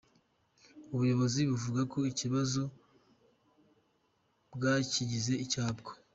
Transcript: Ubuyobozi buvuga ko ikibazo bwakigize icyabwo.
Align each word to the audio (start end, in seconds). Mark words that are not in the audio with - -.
Ubuyobozi 0.93 1.41
buvuga 1.51 1.81
ko 1.91 1.97
ikibazo 2.11 2.61
bwakigize 4.55 5.33
icyabwo. 5.45 5.89